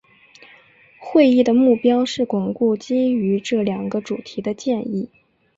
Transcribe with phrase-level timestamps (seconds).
[0.99, 5.11] 会议的目标是巩固基于这两个主题的建议。